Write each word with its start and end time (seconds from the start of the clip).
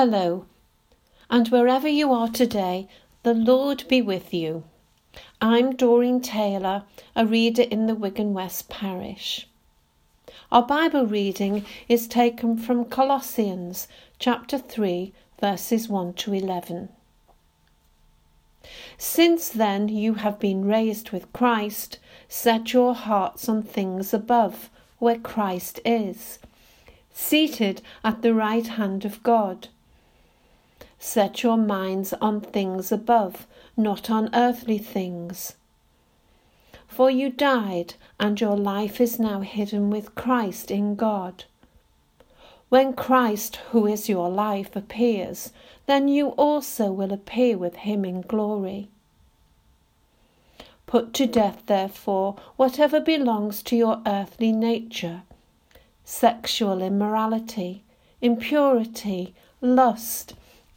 Hello, 0.00 0.46
and 1.28 1.48
wherever 1.48 1.88
you 1.88 2.12
are 2.12 2.28
today, 2.28 2.86
the 3.24 3.34
Lord 3.34 3.82
be 3.88 4.00
with 4.00 4.32
you. 4.32 4.62
I'm 5.40 5.74
Doreen 5.74 6.20
Taylor, 6.20 6.84
a 7.16 7.26
reader 7.26 7.62
in 7.62 7.86
the 7.86 7.96
Wigan 7.96 8.32
West 8.32 8.68
Parish. 8.68 9.48
Our 10.52 10.62
Bible 10.62 11.04
reading 11.04 11.64
is 11.88 12.06
taken 12.06 12.56
from 12.56 12.84
Colossians 12.84 13.88
chapter 14.20 14.56
3, 14.56 15.12
verses 15.40 15.88
1 15.88 16.12
to 16.12 16.32
11. 16.32 16.90
Since 18.98 19.48
then 19.48 19.88
you 19.88 20.14
have 20.14 20.38
been 20.38 20.64
raised 20.64 21.10
with 21.10 21.32
Christ, 21.32 21.98
set 22.28 22.72
your 22.72 22.94
hearts 22.94 23.48
on 23.48 23.64
things 23.64 24.14
above, 24.14 24.70
where 25.00 25.18
Christ 25.18 25.80
is, 25.84 26.38
seated 27.12 27.82
at 28.04 28.22
the 28.22 28.32
right 28.32 28.68
hand 28.68 29.04
of 29.04 29.24
God. 29.24 29.66
Set 30.98 31.42
your 31.42 31.56
minds 31.56 32.12
on 32.14 32.40
things 32.40 32.90
above, 32.90 33.46
not 33.76 34.10
on 34.10 34.30
earthly 34.34 34.78
things. 34.78 35.54
For 36.86 37.10
you 37.10 37.30
died, 37.30 37.94
and 38.18 38.40
your 38.40 38.56
life 38.56 39.00
is 39.00 39.18
now 39.20 39.40
hidden 39.40 39.90
with 39.90 40.14
Christ 40.14 40.70
in 40.70 40.96
God. 40.96 41.44
When 42.68 42.92
Christ, 42.92 43.56
who 43.70 43.86
is 43.86 44.08
your 44.08 44.28
life, 44.28 44.74
appears, 44.74 45.52
then 45.86 46.08
you 46.08 46.28
also 46.30 46.90
will 46.90 47.12
appear 47.12 47.56
with 47.56 47.76
him 47.76 48.04
in 48.04 48.22
glory. 48.22 48.88
Put 50.86 51.14
to 51.14 51.26
death, 51.26 51.62
therefore, 51.66 52.36
whatever 52.56 53.00
belongs 53.00 53.62
to 53.64 53.76
your 53.76 54.02
earthly 54.06 54.52
nature 54.52 55.22
sexual 56.04 56.80
immorality, 56.80 57.84
impurity, 58.22 59.34
lust, 59.60 60.32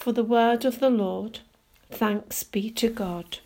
For 0.00 0.12
the 0.12 0.24
word 0.24 0.64
of 0.64 0.80
the 0.80 0.88
Lord, 0.88 1.40
thanks 1.90 2.42
be 2.42 2.70
to 2.70 2.88
God. 2.88 3.36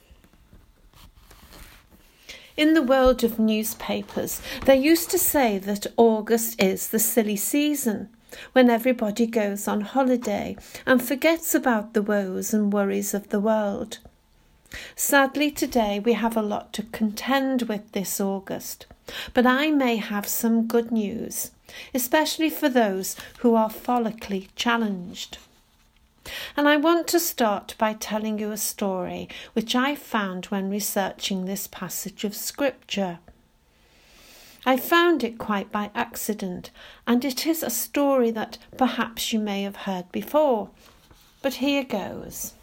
In 2.56 2.74
the 2.74 2.82
world 2.82 3.24
of 3.24 3.40
newspapers, 3.40 4.40
they 4.64 4.76
used 4.76 5.10
to 5.10 5.18
say 5.18 5.58
that 5.58 5.88
August 5.96 6.62
is 6.62 6.86
the 6.86 7.00
silly 7.00 7.34
season 7.34 8.08
when 8.52 8.70
everybody 8.70 9.26
goes 9.26 9.66
on 9.66 9.80
holiday 9.80 10.56
and 10.86 11.02
forgets 11.02 11.56
about 11.56 11.92
the 11.92 12.02
woes 12.02 12.54
and 12.54 12.72
worries 12.72 13.14
of 13.14 13.30
the 13.30 13.40
world. 13.40 13.98
Sadly, 14.94 15.50
today 15.50 15.98
we 15.98 16.12
have 16.12 16.36
a 16.36 16.40
lot 16.40 16.72
to 16.74 16.84
contend 16.84 17.62
with 17.62 17.90
this 17.90 18.20
August, 18.20 18.86
but 19.32 19.44
I 19.44 19.72
may 19.72 19.96
have 19.96 20.28
some 20.28 20.68
good 20.68 20.92
news, 20.92 21.50
especially 21.92 22.48
for 22.48 22.68
those 22.68 23.16
who 23.38 23.56
are 23.56 23.70
follically 23.70 24.50
challenged. 24.54 25.38
And 26.56 26.68
I 26.68 26.76
want 26.76 27.06
to 27.08 27.20
start 27.20 27.74
by 27.78 27.94
telling 27.94 28.38
you 28.38 28.50
a 28.50 28.56
story 28.56 29.28
which 29.52 29.74
I 29.74 29.94
found 29.94 30.46
when 30.46 30.70
researching 30.70 31.44
this 31.44 31.66
passage 31.66 32.24
of 32.24 32.34
Scripture. 32.34 33.18
I 34.66 34.78
found 34.78 35.22
it 35.22 35.36
quite 35.36 35.70
by 35.70 35.90
accident, 35.94 36.70
and 37.06 37.24
it 37.24 37.46
is 37.46 37.62
a 37.62 37.68
story 37.68 38.30
that 38.30 38.56
perhaps 38.78 39.32
you 39.32 39.38
may 39.38 39.62
have 39.62 39.76
heard 39.76 40.10
before. 40.10 40.70
But 41.42 41.54
here 41.54 41.84
goes. 41.84 42.54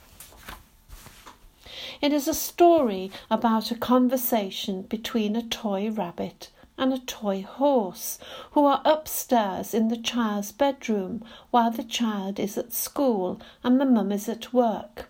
It 2.02 2.12
is 2.12 2.28
a 2.28 2.34
story 2.34 3.12
about 3.30 3.70
a 3.70 3.76
conversation 3.76 4.82
between 4.82 5.36
a 5.36 5.44
toy 5.44 5.92
rabbit 5.92 6.50
and 6.82 6.92
a 6.92 6.98
toy 6.98 7.44
horse, 7.44 8.18
who 8.54 8.66
are 8.66 8.82
upstairs 8.84 9.74
in 9.74 9.90
the 9.90 9.96
child's 9.96 10.52
bedroom 10.52 11.24
while 11.52 11.70
the 11.70 11.84
child 11.84 12.40
is 12.40 12.58
at 12.58 12.74
school 12.74 13.40
and 13.64 13.80
the 13.80 13.86
mum 13.86 14.12
is 14.12 14.28
at 14.28 14.52
work, 14.52 15.08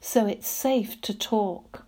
so 0.00 0.26
it's 0.26 0.48
safe 0.48 0.98
to 1.02 1.12
talk. 1.12 1.84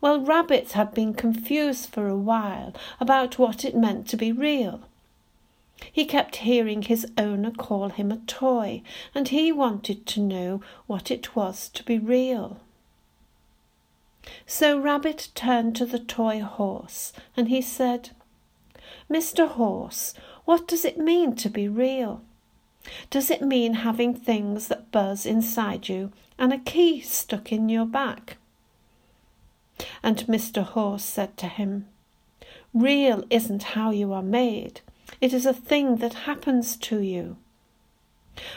Well, 0.00 0.18
Rabbit 0.20 0.72
had 0.72 0.94
been 0.94 1.12
confused 1.12 1.90
for 1.90 2.08
a 2.08 2.16
while 2.16 2.72
about 2.98 3.38
what 3.38 3.66
it 3.66 3.76
meant 3.76 4.08
to 4.08 4.16
be 4.16 4.32
real. 4.32 4.80
He 5.92 6.06
kept 6.06 6.36
hearing 6.36 6.82
his 6.82 7.06
owner 7.18 7.50
call 7.50 7.90
him 7.90 8.10
a 8.10 8.16
toy, 8.26 8.82
and 9.14 9.28
he 9.28 9.52
wanted 9.52 10.06
to 10.06 10.20
know 10.20 10.62
what 10.86 11.10
it 11.10 11.36
was 11.36 11.68
to 11.70 11.82
be 11.82 11.98
real. 11.98 12.60
So 14.46 14.78
Rabbit 14.78 15.28
turned 15.34 15.76
to 15.76 15.86
the 15.86 15.98
toy 15.98 16.40
horse 16.40 17.12
and 17.36 17.48
he 17.48 17.62
said, 17.62 18.10
Mr. 19.10 19.48
Horse, 19.48 20.14
what 20.44 20.66
does 20.66 20.84
it 20.84 20.98
mean 20.98 21.34
to 21.36 21.48
be 21.48 21.68
real? 21.68 22.22
Does 23.10 23.30
it 23.30 23.42
mean 23.42 23.74
having 23.74 24.14
things 24.14 24.68
that 24.68 24.92
buzz 24.92 25.26
inside 25.26 25.88
you 25.88 26.12
and 26.38 26.52
a 26.52 26.58
key 26.58 27.00
stuck 27.00 27.52
in 27.52 27.68
your 27.68 27.86
back? 27.86 28.36
And 30.02 30.18
Mr. 30.26 30.62
Horse 30.62 31.04
said 31.04 31.36
to 31.38 31.48
him, 31.48 31.86
Real 32.72 33.24
isn't 33.30 33.74
how 33.74 33.90
you 33.90 34.12
are 34.12 34.22
made, 34.22 34.80
it 35.20 35.32
is 35.32 35.46
a 35.46 35.54
thing 35.54 35.96
that 35.96 36.14
happens 36.28 36.76
to 36.76 37.00
you. 37.00 37.36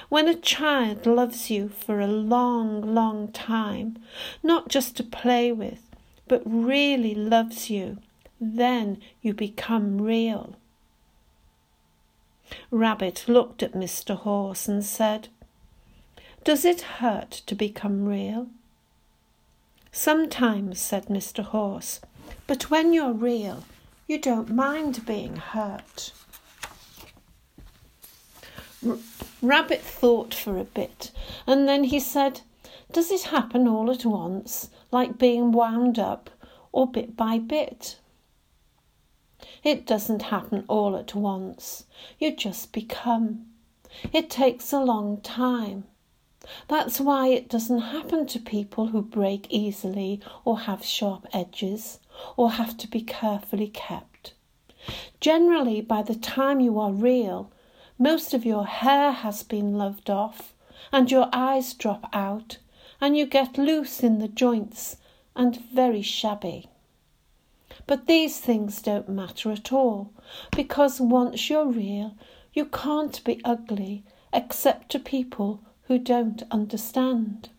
When 0.09 0.28
a 0.28 0.35
child 0.35 1.06
loves 1.06 1.50
you 1.50 1.69
for 1.69 2.00
a 2.00 2.07
long, 2.07 2.94
long 2.94 3.31
time, 3.31 3.97
not 4.44 4.67
just 4.69 4.97
to 4.97 5.03
play 5.03 5.51
with, 5.51 5.81
but 6.28 6.41
really 6.45 7.16
loves 7.16 7.69
you, 7.69 7.97
then 8.39 9.01
you 9.22 9.34
become 9.34 10.01
real. 10.01 10.56
Rabbit 12.72 13.25
looked 13.28 13.62
at 13.62 13.73
Mr. 13.73 14.16
Horse 14.16 14.68
and 14.68 14.84
said, 14.84 15.28
Does 16.44 16.66
it 16.66 16.81
hurt 16.81 17.31
to 17.45 17.56
become 17.56 18.06
real? 18.06 18.47
Sometimes, 19.91 20.79
said 20.79 21.06
Mr. 21.07 21.44
Horse, 21.44 22.00
but 22.47 22.69
when 22.69 22.94
you're 22.94 23.13
real, 23.13 23.63
you 24.07 24.19
don't 24.19 24.50
mind 24.50 25.06
being 25.06 25.35
hurt. 25.35 26.12
Rabbit 29.41 29.81
thought 29.81 30.33
for 30.33 30.57
a 30.57 30.66
bit, 30.66 31.11
and 31.47 31.67
then 31.67 31.85
he 31.85 32.00
said, 32.00 32.41
Does 32.91 33.09
it 33.09 33.24
happen 33.24 33.68
all 33.68 33.89
at 33.89 34.03
once, 34.03 34.69
like 34.91 35.18
being 35.18 35.53
wound 35.53 35.97
up, 35.97 36.30
or 36.71 36.91
bit 36.91 37.15
by 37.15 37.39
bit? 37.39 37.97
It 39.63 39.86
doesn't 39.86 40.24
happen 40.24 40.65
all 40.68 40.97
at 40.97 41.15
once. 41.15 41.86
You 42.18 42.36
just 42.36 42.74
become. 42.74 43.45
It 44.12 44.30
takes 44.30 44.74
a 44.74 44.80
long 44.80 45.21
time. 45.21 45.86
That's 46.68 47.00
why 47.00 47.27
it 47.27 47.47
doesn't 47.47 47.80
happen 47.80 48.25
to 48.27 48.39
people 48.39 48.88
who 48.88 49.01
break 49.01 49.47
easily 49.50 50.19
or 50.44 50.59
have 50.59 50.83
sharp 50.83 51.27
edges 51.33 52.00
or 52.36 52.51
have 52.51 52.77
to 52.77 52.88
be 52.88 53.01
carefully 53.01 53.68
kept. 53.68 54.33
Generally, 55.19 55.81
by 55.81 56.01
the 56.01 56.15
time 56.15 56.59
you 56.59 56.80
are 56.80 56.91
real, 56.91 57.51
most 58.00 58.34
of 58.34 58.46
your 58.46 58.66
hair 58.66 59.12
has 59.12 59.44
been 59.44 59.74
loved 59.74 60.10
off, 60.10 60.54
and 60.92 61.12
your 61.12 61.28
eyes 61.34 61.74
drop 61.74 62.10
out, 62.13 62.57
and 63.01 63.18
you 63.18 63.25
get 63.25 63.57
loose 63.57 64.01
in 64.01 64.19
the 64.19 64.28
joints 64.30 64.96
and 65.36 65.62
very 65.72 66.01
shabby. 66.01 66.69
But 67.86 68.07
these 68.07 68.40
things 68.40 68.81
don't 68.81 69.10
matter 69.10 69.51
at 69.51 69.74
all, 69.74 70.12
because 70.56 71.01
once 71.01 71.50
you're 71.50 71.68
real, 71.68 72.16
you 72.54 72.66
can't 72.66 73.24
be 73.24 73.42
ugly 73.44 74.04
except 74.31 74.90
to 74.92 75.00
people 75.00 75.62
who 75.84 76.00
don't 76.00 76.44
understand. 76.51 77.50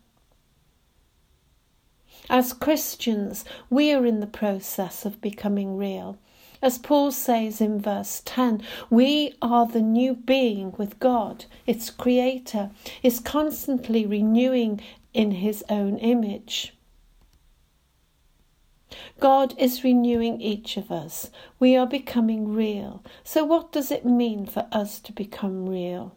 As 2.28 2.52
Christians, 2.52 3.44
we 3.68 3.92
are 3.92 4.06
in 4.06 4.20
the 4.20 4.26
process 4.26 5.04
of 5.04 5.20
becoming 5.20 5.76
real. 5.76 6.16
As 6.62 6.76
Paul 6.76 7.10
says 7.10 7.62
in 7.62 7.80
verse 7.80 8.20
10, 8.26 8.62
we 8.90 9.34
are 9.40 9.66
the 9.66 9.80
new 9.80 10.14
being 10.14 10.72
with 10.76 10.98
God, 10.98 11.46
its 11.66 11.88
creator, 11.88 12.70
is 13.02 13.18
constantly 13.18 14.04
renewing 14.04 14.80
in 15.14 15.30
his 15.30 15.64
own 15.70 15.96
image. 15.98 16.74
God 19.20 19.54
is 19.56 19.84
renewing 19.84 20.40
each 20.40 20.76
of 20.76 20.90
us. 20.90 21.30
We 21.58 21.76
are 21.76 21.86
becoming 21.86 22.52
real. 22.52 23.02
So, 23.24 23.44
what 23.44 23.72
does 23.72 23.90
it 23.90 24.04
mean 24.04 24.44
for 24.46 24.66
us 24.70 24.98
to 25.00 25.12
become 25.12 25.66
real? 25.66 26.16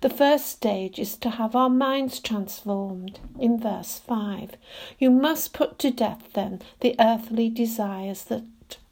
The 0.00 0.10
first 0.10 0.46
stage 0.46 0.98
is 0.98 1.16
to 1.18 1.30
have 1.30 1.56
our 1.56 1.70
minds 1.70 2.20
transformed. 2.20 3.20
In 3.38 3.58
verse 3.58 3.98
5, 3.98 4.56
you 4.98 5.10
must 5.10 5.52
put 5.52 5.78
to 5.80 5.90
death 5.90 6.32
then 6.34 6.60
the 6.80 6.94
earthly 7.00 7.48
desires 7.48 8.24
that 8.24 8.44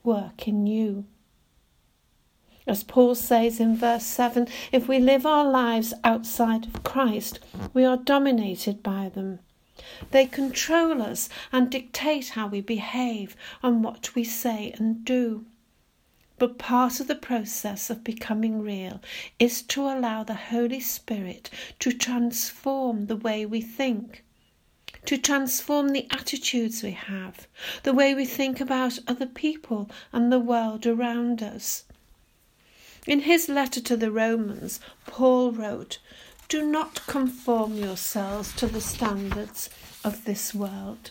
work 0.07 0.49
in 0.49 0.67
you. 0.67 1.05
As 2.67 2.83
Paul 2.83 3.15
says 3.15 3.61
in 3.61 3.77
verse 3.77 4.05
7, 4.05 4.49
if 4.73 4.89
we 4.89 4.99
live 4.99 5.27
our 5.27 5.49
lives 5.49 5.93
outside 6.03 6.67
of 6.67 6.83
Christ, 6.83 7.39
we 7.75 7.85
are 7.85 7.97
dominated 7.97 8.83
by 8.83 9.09
them. 9.09 9.41
They 10.11 10.27
control 10.27 11.01
us 11.01 11.29
and 11.53 11.71
dictate 11.71 12.31
how 12.31 12.49
we 12.49 12.61
behave 12.61 13.37
and 13.63 13.85
what 13.85 14.15
we 14.15 14.25
say 14.25 14.75
and 14.79 15.05
do. 15.05 15.47
But 16.39 16.59
part 16.59 17.01
of 17.01 17.07
the 17.07 17.15
process 17.15 17.89
of 17.89 18.05
becoming 18.05 18.61
real 18.61 19.01
is 19.39 19.63
to 19.63 19.83
allow 19.83 20.23
the 20.23 20.35
Holy 20.35 20.81
Spirit 20.81 21.51
to 21.79 21.93
transform 21.93 23.07
the 23.07 23.17
way 23.17 23.47
we 23.47 23.63
think, 23.63 24.25
to 25.07 25.17
transform 25.17 25.89
the 25.89 26.07
attitudes 26.11 26.83
we 26.83 26.93
have, 26.93 27.47
the 27.83 27.95
way 27.95 28.15
we 28.15 28.25
think 28.25 28.61
about 28.61 28.99
other 29.09 29.27
people 29.27 29.91
and 30.13 30.31
the 30.31 30.39
world 30.39 30.87
around 30.87 31.43
us. 31.43 31.85
In 33.07 33.21
his 33.21 33.49
letter 33.49 33.81
to 33.81 33.97
the 33.97 34.11
Romans, 34.11 34.81
Paul 35.07 35.53
wrote, 35.53 35.99
Do 36.49 36.67
not 36.67 37.07
conform 37.07 37.77
yourselves 37.77 38.53
to 38.57 38.67
the 38.67 38.81
standards 38.81 39.71
of 40.05 40.25
this 40.25 40.55
world 40.55 41.11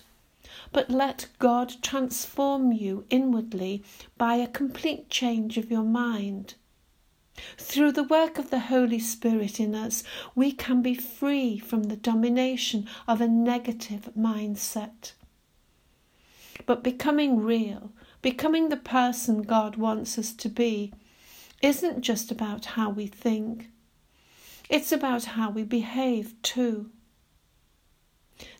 but 0.75 0.89
let 0.89 1.27
God 1.39 1.75
transform 1.81 2.73
you 2.73 3.05
inwardly 3.09 3.81
by 4.17 4.35
a 4.35 4.45
complete 4.45 5.09
change 5.09 5.57
of 5.57 5.71
your 5.71 5.83
mind. 5.83 6.55
Through 7.57 7.91
the 7.91 8.03
work 8.03 8.37
of 8.37 8.49
the 8.49 8.59
Holy 8.59 8.99
Spirit 8.99 9.59
in 9.59 9.75
us, 9.75 10.03
we 10.35 10.51
can 10.51 10.81
be 10.81 10.95
free 10.95 11.57
from 11.59 11.83
the 11.83 11.97
domination 11.97 12.87
of 13.07 13.19
a 13.19 13.27
negative 13.27 14.09
mindset. 14.17 15.11
But 16.65 16.83
becoming 16.83 17.41
real, 17.41 17.91
becoming 18.21 18.69
the 18.69 18.77
person 18.77 19.41
God 19.41 19.75
wants 19.75 20.17
us 20.17 20.31
to 20.33 20.49
be, 20.49 20.93
isn't 21.61 22.01
just 22.01 22.31
about 22.31 22.65
how 22.65 22.89
we 22.89 23.07
think, 23.07 23.67
it's 24.69 24.91
about 24.91 25.25
how 25.25 25.49
we 25.49 25.63
behave 25.63 26.41
too. 26.41 26.89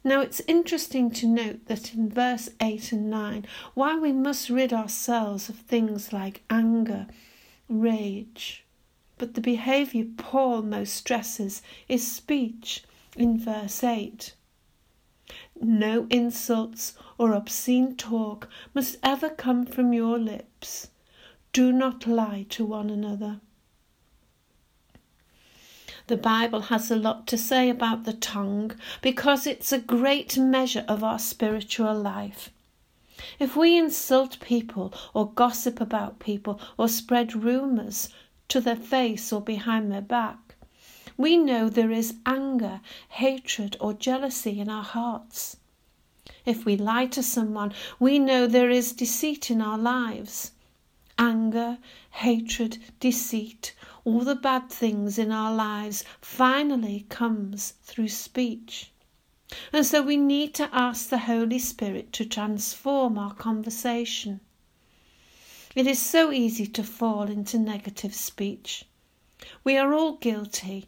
Now 0.03 0.21
it's 0.21 0.41
interesting 0.47 1.11
to 1.11 1.27
note 1.27 1.65
that 1.67 1.93
in 1.93 2.09
verse 2.09 2.49
8 2.61 2.91
and 2.91 3.09
9, 3.09 3.45
while 3.73 3.99
we 3.99 4.11
must 4.11 4.49
rid 4.49 4.71
ourselves 4.73 5.49
of 5.49 5.55
things 5.55 6.13
like 6.13 6.43
anger, 6.49 7.07
rage, 7.67 8.64
but 9.17 9.33
the 9.33 9.41
behaviour 9.41 10.05
Paul 10.17 10.61
most 10.61 10.93
stresses 10.93 11.61
is 11.87 12.11
speech 12.11 12.83
in 13.15 13.39
verse 13.39 13.83
8. 13.83 14.33
No 15.61 16.05
insults 16.09 16.97
or 17.17 17.33
obscene 17.33 17.95
talk 17.95 18.49
must 18.73 18.97
ever 19.01 19.29
come 19.29 19.65
from 19.65 19.93
your 19.93 20.19
lips. 20.19 20.89
Do 21.53 21.71
not 21.71 22.05
lie 22.05 22.45
to 22.49 22.65
one 22.65 22.89
another. 22.89 23.39
The 26.07 26.17
Bible 26.17 26.61
has 26.63 26.91
a 26.91 26.95
lot 26.95 27.25
to 27.27 27.37
say 27.37 27.69
about 27.69 28.03
the 28.03 28.13
tongue 28.13 28.73
because 29.01 29.47
it's 29.47 29.71
a 29.71 29.79
great 29.79 30.37
measure 30.37 30.85
of 30.87 31.03
our 31.03 31.17
spiritual 31.17 31.95
life. 31.95 32.51
If 33.39 33.55
we 33.55 33.77
insult 33.77 34.39
people 34.39 34.93
or 35.13 35.31
gossip 35.31 35.81
about 35.81 36.19
people 36.19 36.59
or 36.77 36.87
spread 36.87 37.33
rumours 37.33 38.09
to 38.47 38.61
their 38.61 38.75
face 38.75 39.33
or 39.33 39.41
behind 39.41 39.91
their 39.91 40.01
back, 40.01 40.55
we 41.17 41.37
know 41.37 41.69
there 41.69 41.91
is 41.91 42.15
anger, 42.25 42.81
hatred, 43.09 43.77
or 43.79 43.93
jealousy 43.93 44.59
in 44.59 44.69
our 44.69 44.83
hearts. 44.83 45.57
If 46.45 46.65
we 46.65 46.75
lie 46.75 47.07
to 47.07 47.23
someone, 47.23 47.73
we 47.99 48.19
know 48.19 48.47
there 48.47 48.69
is 48.69 48.91
deceit 48.91 49.49
in 49.49 49.61
our 49.61 49.77
lives. 49.77 50.51
Anger, 51.17 51.77
hatred, 52.11 52.77
deceit, 52.99 53.73
all 54.03 54.21
the 54.21 54.35
bad 54.35 54.69
things 54.69 55.17
in 55.17 55.31
our 55.31 55.53
lives 55.55 56.03
finally 56.21 57.05
comes 57.09 57.73
through 57.83 58.09
speech. 58.09 58.91
And 59.71 59.85
so 59.85 60.01
we 60.01 60.17
need 60.17 60.53
to 60.55 60.69
ask 60.73 61.09
the 61.09 61.19
Holy 61.19 61.59
Spirit 61.59 62.11
to 62.13 62.25
transform 62.25 63.17
our 63.17 63.33
conversation. 63.33 64.41
It 65.75 65.87
is 65.87 65.99
so 65.99 66.31
easy 66.31 66.67
to 66.67 66.83
fall 66.85 67.23
into 67.23 67.59
negative 67.59 68.15
speech. 68.15 68.85
We 69.65 69.75
are 69.75 69.93
all 69.93 70.13
guilty. 70.13 70.87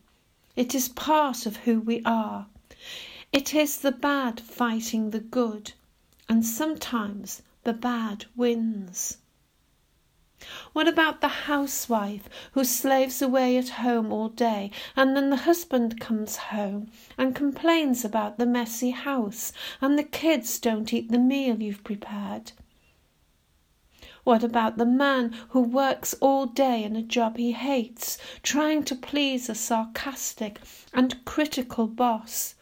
It 0.55 0.73
is 0.73 0.87
part 0.87 1.45
of 1.45 1.57
who 1.57 1.81
we 1.81 2.01
are. 2.05 2.47
It 3.33 3.53
is 3.53 3.81
the 3.81 3.91
bad 3.91 4.39
fighting 4.39 5.09
the 5.09 5.19
good, 5.19 5.73
and 6.29 6.45
sometimes 6.45 7.41
the 7.65 7.73
bad 7.73 8.27
wins. 8.33 9.17
What 10.71 10.87
about 10.87 11.19
the 11.19 11.49
housewife 11.49 12.29
who 12.53 12.63
slaves 12.63 13.21
away 13.21 13.57
at 13.57 13.83
home 13.83 14.13
all 14.13 14.29
day 14.29 14.71
and 14.95 15.17
then 15.17 15.31
the 15.31 15.43
husband 15.43 15.99
comes 15.99 16.37
home 16.37 16.91
and 17.17 17.35
complains 17.35 18.05
about 18.05 18.37
the 18.37 18.45
messy 18.45 18.91
house 18.91 19.51
and 19.81 19.99
the 19.99 20.03
kids 20.03 20.57
don't 20.59 20.93
eat 20.93 21.11
the 21.11 21.19
meal 21.19 21.61
you've 21.61 21.83
prepared? 21.83 22.53
What 24.27 24.43
about 24.43 24.77
the 24.77 24.85
man 24.85 25.33
who 25.51 25.61
works 25.61 26.13
all 26.19 26.47
day 26.47 26.83
in 26.83 26.97
a 26.97 27.01
job 27.01 27.37
he 27.37 27.53
hates, 27.53 28.17
trying 28.43 28.83
to 28.83 28.93
please 28.93 29.47
a 29.47 29.55
sarcastic 29.55 30.59
and 30.93 31.23
critical 31.23 31.87
boss, 31.87 32.55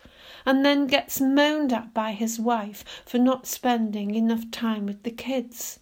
and 0.45 0.63
then 0.63 0.85
gets 0.85 1.19
moaned 1.19 1.73
at 1.73 1.91
by 1.91 2.11
his 2.11 2.39
wife 2.39 2.85
for 3.03 3.17
not 3.17 3.47
spending 3.47 4.13
enough 4.13 4.51
time 4.51 4.85
with 4.85 5.01
the 5.01 5.09
kids? 5.09 5.79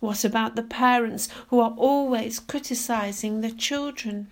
What 0.00 0.24
about 0.24 0.56
the 0.56 0.62
parents 0.62 1.28
who 1.48 1.60
are 1.60 1.74
always 1.76 2.40
criticizing 2.40 3.42
their 3.42 3.50
children? 3.50 4.30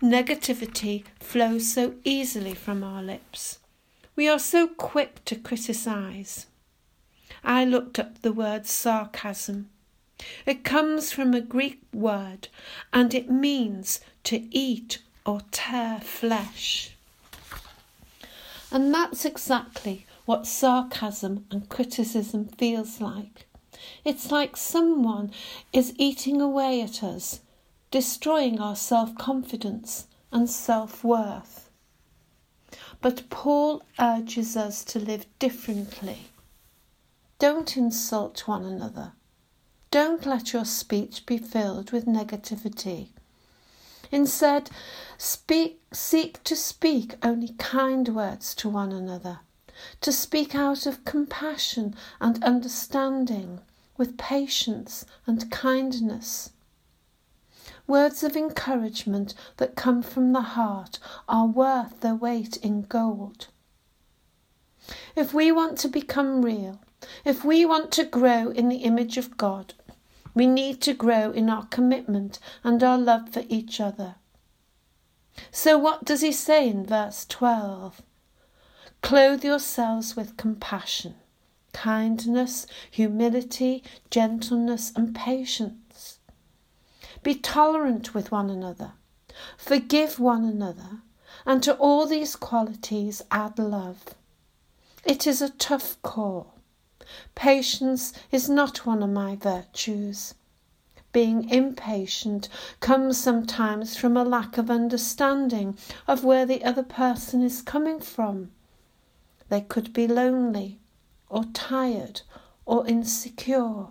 Negativity 0.00 1.04
flows 1.20 1.70
so 1.70 1.96
easily 2.04 2.54
from 2.54 2.82
our 2.82 3.02
lips. 3.02 3.58
We 4.16 4.30
are 4.30 4.38
so 4.38 4.66
quick 4.66 5.22
to 5.26 5.36
criticize. 5.36 6.46
I 7.48 7.64
looked 7.64 8.00
up 8.00 8.22
the 8.22 8.32
word 8.32 8.66
sarcasm. 8.66 9.70
It 10.44 10.64
comes 10.64 11.12
from 11.12 11.32
a 11.32 11.40
Greek 11.40 11.80
word 11.94 12.48
and 12.92 13.14
it 13.14 13.30
means 13.30 14.00
to 14.24 14.48
eat 14.50 14.98
or 15.24 15.42
tear 15.52 16.00
flesh. 16.00 16.90
And 18.72 18.92
that's 18.92 19.24
exactly 19.24 20.06
what 20.24 20.44
sarcasm 20.44 21.46
and 21.52 21.68
criticism 21.68 22.48
feels 22.48 23.00
like. 23.00 23.46
It's 24.04 24.32
like 24.32 24.56
someone 24.56 25.30
is 25.72 25.94
eating 25.98 26.40
away 26.40 26.82
at 26.82 27.04
us, 27.04 27.42
destroying 27.92 28.58
our 28.58 28.74
self 28.74 29.14
confidence 29.14 30.08
and 30.32 30.50
self 30.50 31.04
worth. 31.04 31.70
But 33.00 33.30
Paul 33.30 33.82
urges 34.00 34.56
us 34.56 34.82
to 34.86 34.98
live 34.98 35.26
differently. 35.38 36.30
Don't 37.38 37.76
insult 37.76 38.48
one 38.48 38.64
another. 38.64 39.12
Don't 39.90 40.26
let 40.26 40.52
your 40.52 40.64
speech 40.64 41.26
be 41.26 41.38
filled 41.38 41.92
with 41.92 42.06
negativity. 42.06 43.08
Instead, 44.10 44.70
speak, 45.18 45.82
seek 45.92 46.42
to 46.44 46.56
speak 46.56 47.16
only 47.22 47.54
kind 47.58 48.08
words 48.08 48.54
to 48.54 48.68
one 48.68 48.92
another 48.92 49.40
to 50.00 50.12
speak 50.12 50.54
out 50.54 50.86
of 50.86 51.04
compassion 51.04 51.94
and 52.20 52.42
understanding, 52.42 53.60
with 53.96 54.16
patience 54.16 55.04
and 55.26 55.50
kindness. 55.50 56.50
Words 57.86 58.22
of 58.22 58.36
encouragement 58.36 59.34
that 59.58 59.76
come 59.76 60.02
from 60.02 60.32
the 60.32 60.40
heart 60.40 60.98
are 61.28 61.46
worth 61.46 62.00
their 62.00 62.14
weight 62.14 62.56
in 62.58 62.82
gold. 62.82 63.48
If 65.14 65.32
we 65.32 65.52
want 65.52 65.78
to 65.78 65.88
become 65.88 66.42
real, 66.42 66.80
if 67.24 67.44
we 67.44 67.64
want 67.64 67.92
to 67.92 68.04
grow 68.04 68.50
in 68.50 68.68
the 68.68 68.78
image 68.78 69.16
of 69.16 69.36
God, 69.36 69.74
we 70.34 70.46
need 70.46 70.82
to 70.82 70.94
grow 70.94 71.30
in 71.30 71.48
our 71.48 71.66
commitment 71.66 72.38
and 72.62 72.82
our 72.82 72.98
love 72.98 73.30
for 73.30 73.44
each 73.48 73.80
other. 73.80 74.16
So, 75.50 75.78
what 75.78 76.04
does 76.04 76.22
he 76.22 76.32
say 76.32 76.68
in 76.68 76.84
verse 76.84 77.24
12? 77.26 78.02
Clothe 79.02 79.44
yourselves 79.44 80.16
with 80.16 80.36
compassion, 80.36 81.14
kindness, 81.72 82.66
humility, 82.90 83.82
gentleness, 84.10 84.92
and 84.96 85.14
patience. 85.14 86.18
Be 87.22 87.34
tolerant 87.34 88.14
with 88.14 88.32
one 88.32 88.50
another, 88.50 88.92
forgive 89.56 90.18
one 90.18 90.44
another, 90.44 91.02
and 91.44 91.62
to 91.62 91.74
all 91.76 92.06
these 92.06 92.36
qualities 92.36 93.22
add 93.30 93.58
love. 93.58 94.14
It 95.04 95.26
is 95.26 95.40
a 95.40 95.50
tough 95.50 96.00
call. 96.02 96.55
Patience 97.34 98.12
is 98.30 98.48
not 98.48 98.86
one 98.86 99.02
of 99.02 99.10
my 99.10 99.36
virtues 99.36 100.34
being 101.16 101.48
impatient 101.48 102.46
comes 102.80 103.16
sometimes 103.16 103.96
from 103.96 104.18
a 104.18 104.22
lack 104.22 104.58
of 104.58 104.70
understanding 104.70 105.74
of 106.06 106.24
where 106.24 106.44
the 106.44 106.62
other 106.62 106.82
person 106.82 107.42
is 107.42 107.62
coming 107.62 107.98
from. 107.98 108.50
They 109.48 109.62
could 109.62 109.94
be 109.94 110.06
lonely, 110.06 110.78
or 111.30 111.44
tired, 111.54 112.20
or 112.66 112.86
insecure. 112.86 113.86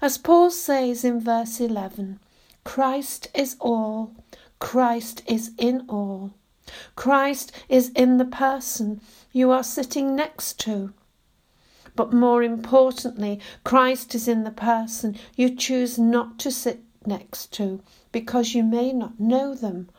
As 0.00 0.16
Paul 0.16 0.50
says 0.50 1.04
in 1.04 1.20
verse 1.20 1.60
11, 1.60 2.18
Christ 2.64 3.28
is 3.34 3.56
all, 3.60 4.14
Christ 4.58 5.22
is 5.26 5.50
in 5.58 5.84
all. 5.86 6.32
Christ 6.96 7.52
is 7.68 7.90
in 7.90 8.16
the 8.16 8.24
person 8.24 9.02
you 9.32 9.50
are 9.50 9.62
sitting 9.62 10.16
next 10.16 10.58
to. 10.60 10.94
But 11.94 12.12
more 12.12 12.42
importantly, 12.42 13.40
Christ 13.64 14.14
is 14.14 14.26
in 14.26 14.44
the 14.44 14.50
person 14.50 15.18
you 15.36 15.54
choose 15.54 15.98
not 15.98 16.38
to 16.40 16.50
sit 16.50 16.80
next 17.06 17.52
to 17.54 17.82
because 18.12 18.54
you 18.54 18.62
may 18.62 18.92
not 18.92 19.20
know 19.20 19.54
them 19.54 19.90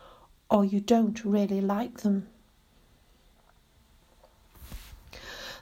or 0.49 0.65
you 0.65 0.79
don't 0.79 1.23
really 1.23 1.61
like 1.61 2.01
them. 2.01 2.27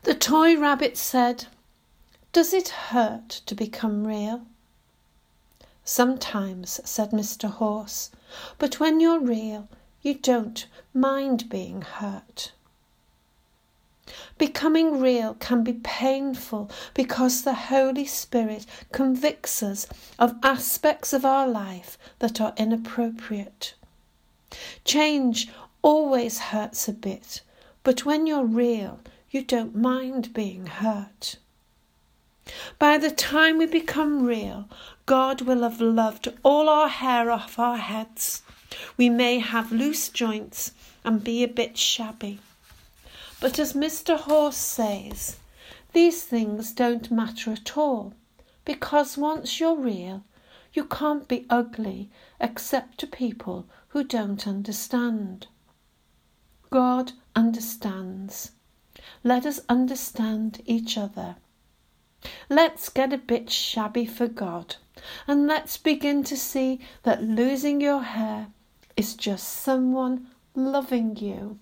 The 0.03 0.15
toy 0.15 0.57
rabbit 0.57 0.97
said, 0.97 1.45
Does 2.31 2.53
it 2.53 2.69
hurt 2.69 3.29
to 3.45 3.53
become 3.53 4.07
real? 4.07 4.47
Sometimes, 5.83 6.79
said 6.85 7.11
Mr. 7.11 7.49
Horse, 7.49 8.11
but 8.57 8.79
when 8.79 8.99
you're 8.99 9.19
real, 9.19 9.67
you 10.01 10.13
don't 10.13 10.65
mind 10.93 11.49
being 11.49 11.81
hurt. 11.81 12.53
Becoming 14.37 14.99
real 14.99 15.35
can 15.35 15.63
be 15.63 15.73
painful 15.73 16.71
because 16.93 17.43
the 17.43 17.53
Holy 17.53 18.05
Spirit 18.05 18.65
convicts 18.91 19.61
us 19.61 19.87
of 20.17 20.35
aspects 20.41 21.13
of 21.13 21.23
our 21.23 21.47
life 21.47 21.97
that 22.19 22.41
are 22.41 22.53
inappropriate. 22.57 23.75
Change 24.83 25.49
always 25.81 26.39
hurts 26.39 26.87
a 26.87 26.93
bit, 26.93 27.41
but 27.83 28.03
when 28.05 28.27
you're 28.27 28.43
real, 28.43 28.99
you 29.29 29.43
don't 29.43 29.75
mind 29.75 30.33
being 30.33 30.65
hurt. 30.65 31.37
By 32.79 32.97
the 32.97 33.11
time 33.11 33.57
we 33.57 33.65
become 33.65 34.25
real, 34.25 34.67
God 35.05 35.41
will 35.41 35.61
have 35.61 35.79
loved 35.79 36.27
all 36.43 36.67
our 36.67 36.89
hair 36.89 37.31
off 37.31 37.59
our 37.59 37.77
heads. 37.77 38.41
We 38.97 39.09
may 39.09 39.39
have 39.39 39.71
loose 39.71 40.09
joints 40.09 40.71
and 41.05 41.23
be 41.23 41.43
a 41.43 41.47
bit 41.47 41.77
shabby. 41.77 42.39
But 43.41 43.57
as 43.57 43.73
Mr. 43.73 44.19
Horse 44.19 44.55
says, 44.55 45.37
these 45.93 46.23
things 46.23 46.71
don't 46.71 47.09
matter 47.09 47.51
at 47.51 47.75
all 47.75 48.13
because 48.65 49.17
once 49.17 49.59
you're 49.59 49.75
real, 49.75 50.23
you 50.73 50.85
can't 50.85 51.27
be 51.27 51.47
ugly 51.49 52.11
except 52.39 52.99
to 52.99 53.07
people 53.07 53.65
who 53.89 54.03
don't 54.03 54.47
understand. 54.47 55.47
God 56.69 57.13
understands. 57.35 58.51
Let 59.23 59.47
us 59.47 59.59
understand 59.67 60.61
each 60.67 60.95
other. 60.95 61.35
Let's 62.47 62.89
get 62.89 63.11
a 63.11 63.17
bit 63.17 63.49
shabby 63.49 64.05
for 64.05 64.27
God 64.27 64.75
and 65.27 65.47
let's 65.47 65.77
begin 65.77 66.23
to 66.25 66.37
see 66.37 66.79
that 67.01 67.23
losing 67.23 67.81
your 67.81 68.03
hair 68.03 68.49
is 68.95 69.15
just 69.15 69.47
someone 69.47 70.27
loving 70.53 71.15
you. 71.15 71.57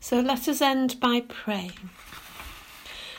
So 0.00 0.20
let 0.20 0.48
us 0.48 0.60
end 0.60 1.00
by 1.00 1.20
praying. 1.20 1.90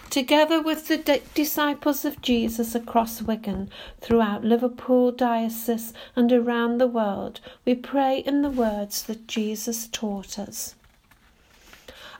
Together 0.09 0.59
with 0.59 0.87
the 0.87 0.97
di- 0.97 1.21
disciples 1.35 2.03
of 2.03 2.21
Jesus 2.21 2.73
across 2.73 3.21
Wigan, 3.21 3.69
throughout 4.01 4.43
Liverpool 4.43 5.11
Diocese, 5.11 5.93
and 6.15 6.31
around 6.31 6.79
the 6.79 6.87
world, 6.87 7.41
we 7.63 7.75
pray 7.75 8.19
in 8.19 8.41
the 8.41 8.49
words 8.49 9.03
that 9.03 9.27
Jesus 9.27 9.87
taught 9.87 10.39
us. 10.39 10.73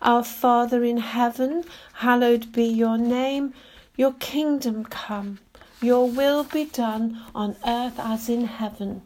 Our 0.03 0.23
Father 0.23 0.83
in 0.83 0.97
heaven, 0.97 1.63
hallowed 1.93 2.51
be 2.51 2.65
your 2.65 2.97
name, 2.97 3.53
your 3.97 4.13
kingdom 4.13 4.85
come, 4.85 5.39
your 5.81 6.07
will 6.07 6.43
be 6.43 6.65
done 6.65 7.21
on 7.33 7.55
earth 7.65 7.97
as 7.97 8.29
in 8.29 8.45
heaven. 8.45 9.01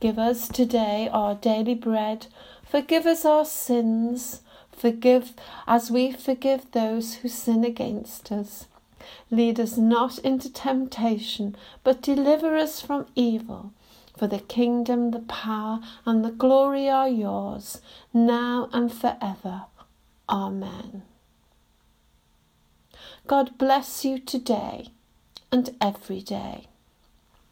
Give 0.00 0.18
us 0.18 0.48
today 0.48 1.10
our 1.12 1.34
daily 1.34 1.74
bread, 1.74 2.28
forgive 2.64 3.04
us 3.06 3.26
our 3.26 3.44
sins 3.44 4.40
Forgive 4.78 5.34
as 5.66 5.90
we 5.90 6.12
forgive 6.12 6.70
those 6.70 7.16
who 7.16 7.28
sin 7.28 7.64
against 7.64 8.30
us. 8.30 8.66
Lead 9.28 9.58
us 9.58 9.76
not 9.76 10.18
into 10.18 10.52
temptation, 10.52 11.56
but 11.82 12.00
deliver 12.00 12.56
us 12.56 12.80
from 12.80 13.06
evil. 13.16 13.72
For 14.16 14.28
the 14.28 14.38
kingdom, 14.38 15.10
the 15.10 15.20
power, 15.20 15.80
and 16.06 16.24
the 16.24 16.30
glory 16.30 16.88
are 16.88 17.08
yours, 17.08 17.80
now 18.12 18.68
and 18.72 18.92
forever. 18.92 19.64
Amen. 20.28 21.02
God 23.26 23.58
bless 23.58 24.04
you 24.04 24.18
today 24.18 24.88
and 25.50 25.74
every 25.80 26.20
day. 26.20 26.68